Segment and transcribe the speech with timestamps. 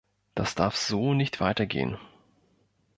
[0.33, 1.99] Das darf so nicht weiter gehen.